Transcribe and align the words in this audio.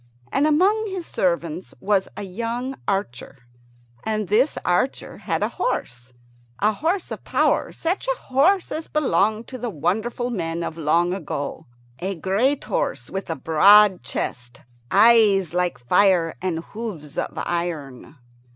And 0.31 0.47
among 0.47 0.87
his 0.89 1.05
servants 1.05 1.75
was 1.79 2.07
a 2.17 2.23
young 2.23 2.75
archer, 2.87 3.37
and 4.03 4.29
this 4.29 4.57
archer 4.65 5.19
had 5.19 5.43
a 5.43 5.47
horse 5.49 6.11
a 6.57 6.71
horse 6.73 7.11
of 7.11 7.23
power 7.23 7.71
such 7.71 8.07
a 8.07 8.17
horse 8.17 8.71
as 8.71 8.87
belonged 8.87 9.47
to 9.49 9.59
the 9.59 9.69
wonderful 9.69 10.31
men 10.31 10.63
of 10.63 10.75
long 10.75 11.13
ago 11.13 11.67
a 11.99 12.15
great 12.15 12.63
horse 12.63 13.11
with 13.11 13.29
a 13.29 13.35
broad 13.35 14.01
chest, 14.01 14.61
eyes 14.89 15.53
like 15.53 15.77
fire, 15.77 16.33
and 16.41 16.63
hoofs 16.73 17.15
of 17.15 17.33
iron. 17.37 18.15